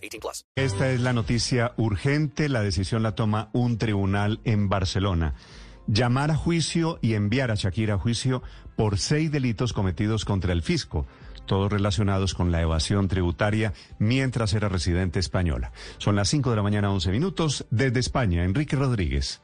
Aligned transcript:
18 0.00 0.20
plus. 0.20 0.46
Esta 0.56 0.90
es 0.90 1.00
la 1.00 1.12
noticia 1.12 1.72
urgente. 1.76 2.48
La 2.48 2.62
decisión 2.62 3.02
la 3.02 3.14
toma 3.14 3.50
un 3.52 3.78
tribunal 3.78 4.40
en 4.44 4.68
Barcelona. 4.68 5.34
Llamar 5.86 6.30
a 6.30 6.36
juicio 6.36 6.98
y 7.02 7.14
enviar 7.14 7.50
a 7.50 7.54
Shakira 7.54 7.94
a 7.94 7.98
juicio 7.98 8.42
por 8.76 8.98
seis 8.98 9.30
delitos 9.30 9.72
cometidos 9.72 10.24
contra 10.24 10.52
el 10.52 10.62
fisco 10.62 11.06
todos 11.50 11.72
relacionados 11.72 12.34
con 12.34 12.52
la 12.52 12.62
evasión 12.62 13.08
tributaria 13.08 13.72
mientras 13.98 14.54
era 14.54 14.68
residente 14.68 15.18
española. 15.18 15.72
Son 15.98 16.14
las 16.14 16.28
5 16.28 16.50
de 16.50 16.54
la 16.54 16.62
mañana, 16.62 16.92
11 16.92 17.10
minutos. 17.10 17.66
Desde 17.70 17.98
España, 17.98 18.44
Enrique 18.44 18.76
Rodríguez. 18.76 19.42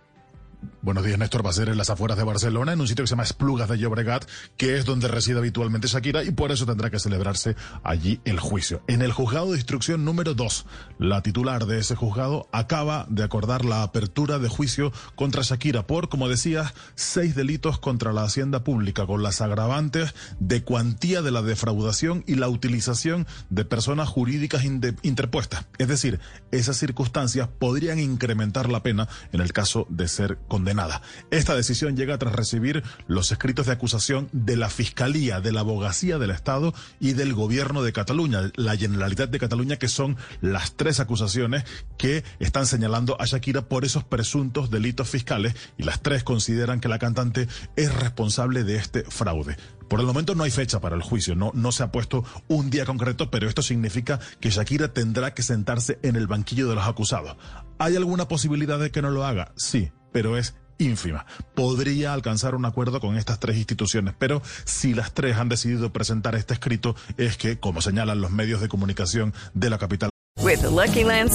Buenos 0.83 1.05
días, 1.05 1.19
Néstor. 1.19 1.47
Ser 1.53 1.69
en 1.69 1.77
las 1.79 1.91
afueras 1.91 2.19
de 2.19 2.25
Barcelona, 2.25 2.73
en 2.73 2.81
un 2.81 2.89
sitio 2.89 3.05
que 3.05 3.09
se 3.09 3.13
llama 3.13 3.23
Esplugas 3.23 3.69
de 3.69 3.79
Llobregat, 3.79 4.25
que 4.57 4.77
es 4.77 4.85
donde 4.85 5.07
reside 5.07 5.39
habitualmente 5.39 5.87
Shakira, 5.87 6.25
y 6.25 6.33
por 6.33 6.51
eso 6.51 6.67
tendrá 6.67 6.91
que 6.91 6.99
celebrarse 6.99 7.57
allí 7.85 8.21
el 8.25 8.41
juicio. 8.41 8.83
En 8.89 9.03
el 9.03 9.13
juzgado 9.13 9.53
de 9.53 9.59
instrucción 9.59 10.05
número 10.05 10.35
2, 10.35 10.67
la 10.99 11.23
titular 11.23 11.67
de 11.67 11.79
ese 11.79 11.95
juzgado 11.95 12.49
acaba 12.53 13.07
de 13.09 13.23
acordar 13.23 13.65
la 13.65 13.83
apertura 13.83 14.39
de 14.39 14.49
juicio 14.49 14.93
contra 15.15 15.43
Shakira 15.43 15.87
por, 15.87 16.09
como 16.09 16.29
decía, 16.29 16.75
seis 16.95 17.35
delitos 17.35 17.79
contra 17.79 18.13
la 18.13 18.25
hacienda 18.25 18.65
pública, 18.65 19.07
con 19.07 19.23
las 19.23 19.41
agravantes 19.41 20.15
de 20.41 20.63
cuantía 20.63 21.23
de 21.23 21.31
la 21.31 21.43
defraudación 21.43 22.25
y 22.27 22.35
la 22.35 22.49
utilización 22.49 23.27
de 23.51 23.65
personas 23.65 24.09
jurídicas 24.09 24.65
interpuestas. 24.65 25.67
Es 25.79 25.89
decir, 25.89 26.19
esas 26.51 26.77
circunstancias 26.77 27.49
podrían 27.59 27.99
incrementar 27.99 28.69
la 28.69 28.83
pena 28.83 29.09
en 29.33 29.41
el 29.41 29.53
caso 29.53 29.87
de 29.91 30.09
ser 30.09 30.39
condenada. 30.57 31.03
Esta 31.31 31.55
decisión 31.55 31.99
llega 31.99 32.17
tras 32.17 32.35
recibir 32.35 32.83
los 33.09 33.31
escritos 33.31 33.67
de 33.67 33.73
acusación 33.73 34.31
de 34.33 34.57
la 34.57 34.71
Fiscalía, 34.71 35.43
de 35.43 35.53
la 35.53 35.61
Abogacía 35.61 36.17
del 36.17 36.31
Estado 36.31 36.73
y 36.99 37.13
del 37.13 37.35
Gobierno 37.35 37.83
de 37.83 37.93
Cataluña, 37.93 38.51
la 38.55 38.75
Generalitat 38.75 39.29
de 39.29 39.39
Cataluña, 39.39 39.77
que 39.77 39.89
son 39.89 40.17
las 40.41 40.75
tres 40.75 40.99
acusaciones 40.99 41.65
que 41.99 42.25
están 42.39 42.65
señalando 42.65 43.21
a 43.21 43.27
Shakira 43.27 43.69
por 43.69 43.85
esos 43.85 44.05
presuntos 44.05 44.71
delitos 44.71 45.11
fiscales 45.11 45.55
y 45.77 45.83
las 45.83 46.01
tres 46.01 46.25
consideran 46.25 46.81
que 46.81 46.89
la 46.89 46.99
cantante 46.99 47.49
es 47.77 47.95
responsable 47.95 48.65
de 48.65 48.77
este 48.77 49.03
fraude. 49.03 49.59
Por 49.89 50.01
el 50.01 50.07
momento 50.07 50.35
no 50.35 50.45
hay 50.45 50.51
fecha 50.51 50.81
para 50.81 50.97
el 50.97 51.03
juicio, 51.03 51.35
no, 51.35 51.53
no 51.55 51.73
se 51.73 51.83
ha 51.83 51.93
puesto 51.93 52.25
un 52.49 52.71
día 52.71 52.85
concreto, 52.85 53.31
pero 53.31 53.49
esto 53.49 53.63
significa 53.63 54.19
que 54.41 54.51
Shakira 54.51 54.93
tendrá 54.93 55.35
que 55.35 55.43
sentarse 55.43 55.99
en 56.03 56.17
el 56.17 56.27
banquillo 56.27 56.69
de 56.69 56.75
los 56.75 56.87
acusados. 56.87 57.37
¿Hay 57.79 57.97
alguna 57.97 58.27
posibilidad 58.29 58.79
de 58.79 58.91
que 58.91 59.03
no 59.03 59.11
lo 59.11 59.25
haga? 59.25 59.53
Sí, 59.57 59.93
pero 60.13 60.37
es 60.37 60.55
ínfima. 60.79 61.27
Podría 61.55 62.13
alcanzar 62.13 62.55
un 62.55 62.65
acuerdo 62.65 63.01
con 63.01 63.17
estas 63.17 63.39
tres 63.39 63.57
instituciones, 63.57 64.15
pero 64.19 64.43
si 64.65 64.95
las 64.95 65.13
tres 65.13 65.37
han 65.37 65.49
decidido 65.49 65.93
presentar 65.93 66.35
este 66.35 66.55
escrito 66.55 66.97
es 67.17 67.37
que, 67.37 67.59
como 67.59 67.81
señalan 67.81 68.21
los 68.21 68.31
medios 68.31 68.61
de 68.61 68.69
comunicación 68.69 69.35
de 69.55 69.71
la 69.71 69.79
capital. 69.79 70.11
With 70.43 70.63
Lucky 70.65 71.05
Land 71.05 71.31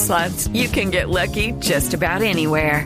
you 0.54 0.70
can 0.70 0.92
get 0.92 1.08
lucky 1.10 1.54
just 1.60 1.94
about 1.94 2.22
anywhere. 2.22 2.86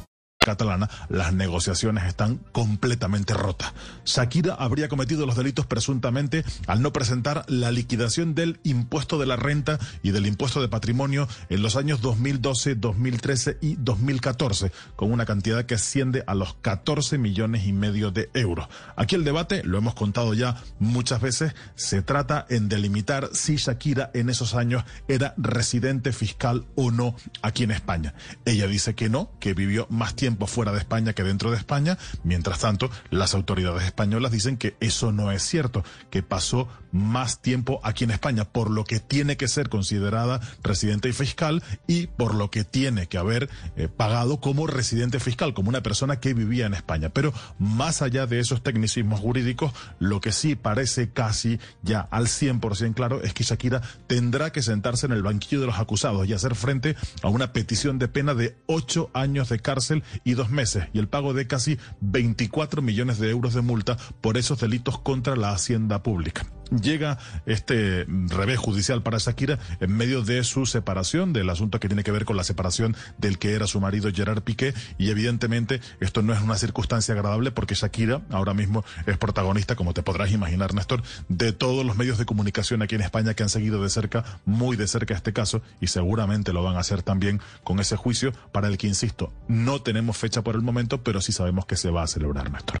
Catalana, 0.43 0.89
las 1.07 1.33
negociaciones 1.33 2.05
están 2.05 2.37
completamente 2.51 3.35
rotas. 3.35 3.73
Shakira 4.05 4.55
habría 4.55 4.89
cometido 4.89 5.27
los 5.27 5.35
delitos 5.35 5.67
presuntamente 5.67 6.43
al 6.65 6.81
no 6.81 6.91
presentar 6.91 7.45
la 7.47 7.69
liquidación 7.69 8.33
del 8.33 8.59
impuesto 8.63 9.19
de 9.19 9.27
la 9.27 9.35
renta 9.35 9.77
y 10.01 10.09
del 10.09 10.25
impuesto 10.25 10.59
de 10.59 10.67
patrimonio 10.67 11.27
en 11.49 11.61
los 11.61 11.75
años 11.75 12.01
2012, 12.01 12.73
2013 12.73 13.59
y 13.61 13.75
2014, 13.75 14.71
con 14.95 15.11
una 15.11 15.27
cantidad 15.27 15.63
que 15.67 15.75
asciende 15.75 16.23
a 16.25 16.33
los 16.33 16.55
14 16.55 17.19
millones 17.19 17.67
y 17.67 17.71
medio 17.71 18.09
de 18.09 18.31
euros. 18.33 18.67
Aquí 18.95 19.13
el 19.13 19.23
debate, 19.23 19.63
lo 19.63 19.77
hemos 19.77 19.93
contado 19.93 20.33
ya 20.33 20.59
muchas 20.79 21.21
veces, 21.21 21.53
se 21.75 22.01
trata 22.01 22.47
en 22.49 22.67
delimitar 22.67 23.29
si 23.33 23.57
Shakira 23.57 24.09
en 24.15 24.31
esos 24.31 24.55
años 24.55 24.85
era 25.07 25.35
residente 25.37 26.13
fiscal 26.13 26.65
o 26.73 26.89
no 26.89 27.15
aquí 27.43 27.63
en 27.63 27.69
España. 27.69 28.15
Ella 28.45 28.65
dice 28.65 28.95
que 28.95 29.07
no, 29.07 29.29
que 29.39 29.53
vivió 29.53 29.85
más 29.91 30.15
tiempo 30.15 30.30
fuera 30.47 30.71
de 30.71 30.79
España 30.79 31.13
que 31.13 31.23
dentro 31.23 31.51
de 31.51 31.57
España. 31.57 31.97
Mientras 32.23 32.59
tanto, 32.59 32.89
las 33.09 33.33
autoridades 33.33 33.83
españolas 33.83 34.31
dicen 34.31 34.57
que 34.57 34.75
eso 34.79 35.11
no 35.11 35.31
es 35.31 35.43
cierto, 35.43 35.83
que 36.09 36.23
pasó 36.23 36.67
más 36.91 37.41
tiempo 37.41 37.79
aquí 37.83 38.03
en 38.03 38.11
España, 38.11 38.45
por 38.45 38.69
lo 38.69 38.83
que 38.83 38.99
tiene 38.99 39.37
que 39.37 39.47
ser 39.47 39.69
considerada 39.69 40.41
residente 40.61 41.09
y 41.09 41.13
fiscal 41.13 41.63
y 41.87 42.07
por 42.07 42.35
lo 42.35 42.51
que 42.51 42.63
tiene 42.63 43.07
que 43.07 43.17
haber 43.17 43.49
eh, 43.75 43.87
pagado 43.87 44.39
como 44.39 44.67
residente 44.67 45.19
fiscal, 45.19 45.53
como 45.53 45.69
una 45.69 45.83
persona 45.83 46.19
que 46.19 46.33
vivía 46.33 46.65
en 46.65 46.73
España. 46.73 47.09
Pero 47.09 47.33
más 47.59 48.01
allá 48.01 48.27
de 48.27 48.39
esos 48.39 48.61
tecnicismos 48.63 49.19
jurídicos, 49.19 49.71
lo 49.99 50.19
que 50.21 50.31
sí 50.31 50.55
parece 50.55 51.11
casi 51.11 51.59
ya 51.81 52.01
al 52.11 52.27
100% 52.27 52.93
claro 52.93 53.21
es 53.23 53.33
que 53.33 53.43
Shakira 53.43 53.81
tendrá 54.07 54.51
que 54.51 54.61
sentarse 54.61 55.05
en 55.05 55.11
el 55.13 55.23
banquillo 55.23 55.61
de 55.61 55.67
los 55.67 55.79
acusados 55.79 56.27
y 56.27 56.33
hacer 56.33 56.55
frente 56.55 56.95
a 57.23 57.29
una 57.29 57.53
petición 57.53 57.99
de 57.99 58.07
pena 58.07 58.33
de 58.33 58.57
ocho 58.65 59.09
años 59.13 59.49
de 59.49 59.59
cárcel 59.59 60.03
y 60.23 60.33
dos 60.33 60.49
meses 60.49 60.85
y 60.93 60.99
el 60.99 61.07
pago 61.07 61.33
de 61.33 61.47
casi 61.47 61.77
24 62.01 62.81
millones 62.81 63.19
de 63.19 63.29
euros 63.29 63.53
de 63.53 63.61
multa 63.61 63.97
por 64.21 64.37
esos 64.37 64.59
delitos 64.59 64.99
contra 64.99 65.35
la 65.35 65.51
hacienda 65.51 66.03
pública 66.03 66.45
llega 66.71 67.17
este 67.45 68.05
revés 68.07 68.57
judicial 68.57 69.03
para 69.03 69.17
Shakira 69.17 69.59
en 69.79 69.95
medio 69.95 70.23
de 70.23 70.43
su 70.43 70.65
separación, 70.65 71.33
del 71.33 71.49
asunto 71.49 71.79
que 71.79 71.87
tiene 71.87 72.03
que 72.03 72.11
ver 72.11 72.25
con 72.25 72.37
la 72.37 72.43
separación 72.43 72.95
del 73.17 73.37
que 73.37 73.53
era 73.53 73.67
su 73.67 73.79
marido 73.79 74.09
Gerard 74.13 74.41
Piqué, 74.41 74.73
y 74.97 75.09
evidentemente 75.09 75.81
esto 75.99 76.21
no 76.21 76.33
es 76.33 76.41
una 76.41 76.55
circunstancia 76.55 77.13
agradable 77.13 77.51
porque 77.51 77.75
Shakira 77.75 78.21
ahora 78.31 78.53
mismo 78.53 78.83
es 79.05 79.17
protagonista, 79.17 79.75
como 79.75 79.93
te 79.93 80.03
podrás 80.03 80.31
imaginar, 80.31 80.73
Néstor, 80.73 81.03
de 81.27 81.53
todos 81.53 81.85
los 81.85 81.97
medios 81.97 82.17
de 82.17 82.25
comunicación 82.25 82.81
aquí 82.81 82.95
en 82.95 83.01
España 83.01 83.33
que 83.33 83.43
han 83.43 83.49
seguido 83.49 83.81
de 83.83 83.89
cerca, 83.89 84.23
muy 84.45 84.77
de 84.77 84.87
cerca 84.87 85.13
este 85.13 85.33
caso, 85.33 85.61
y 85.79 85.87
seguramente 85.87 86.53
lo 86.53 86.63
van 86.63 86.75
a 86.75 86.79
hacer 86.79 87.03
también 87.03 87.41
con 87.63 87.79
ese 87.79 87.95
juicio 87.95 88.33
para 88.51 88.67
el 88.67 88.77
que, 88.77 88.87
insisto, 88.87 89.31
no 89.47 89.81
tenemos 89.81 90.17
fecha 90.17 90.41
por 90.43 90.55
el 90.55 90.61
momento, 90.61 91.03
pero 91.03 91.21
sí 91.21 91.31
sabemos 91.31 91.65
que 91.65 91.75
se 91.75 91.89
va 91.89 92.03
a 92.03 92.07
celebrar, 92.07 92.51
Néstor. 92.51 92.80